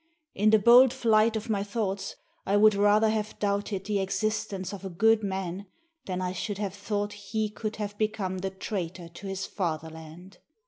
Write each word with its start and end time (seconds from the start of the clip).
In 0.33 0.49
the 0.49 0.57
bold 0.57 0.93
flight 0.93 1.35
of 1.35 1.47
my 1.47 1.61
thoughts, 1.63 2.15
I 2.43 2.57
would 2.57 2.73
rather 2.73 3.09
have 3.09 3.37
doubted 3.37 3.85
the 3.85 3.99
existence 3.99 4.73
of 4.73 4.83
a 4.83 4.89
good 4.89 5.21
man 5.21 5.67
than 6.07 6.21
I 6.23 6.33
should 6.33 6.57
have 6.57 6.73
thought 6.73 7.13
he 7.13 7.51
could 7.51 7.75
have 7.75 7.99
become 7.99 8.39
the 8.39 8.49
traitor 8.49 9.09
to 9.09 9.27
his 9.27 9.45
Fatherland. 9.45 10.39